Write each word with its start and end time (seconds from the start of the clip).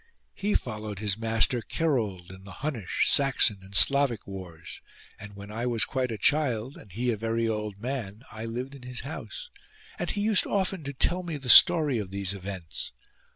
He 0.33 0.55
followed 0.55 0.97
his 0.97 1.15
master 1.15 1.61
Kerold 1.61 2.31
in 2.31 2.43
the 2.43 2.63
Hunnish, 2.65 3.05
Saxon 3.07 3.59
and 3.61 3.75
Slavic 3.75 4.25
wars, 4.25 4.81
and 5.19 5.35
when 5.35 5.51
I 5.51 5.67
was 5.67 5.85
quite 5.85 6.11
a 6.11 6.17
child, 6.17 6.75
and 6.75 6.91
he 6.91 7.11
a 7.11 7.15
very 7.17 7.47
old 7.47 7.77
man, 7.77 8.23
I 8.31 8.45
lived 8.45 8.73
in 8.73 8.81
his 8.81 9.01
house 9.01 9.51
and 9.99 10.09
he 10.09 10.21
used 10.21 10.47
often 10.47 10.83
to 10.85 10.93
tell 10.93 11.21
me 11.21 11.37
the 11.37 11.49
story 11.49 11.99
of 11.99 12.09
these 12.09 12.33
events. 12.33 12.91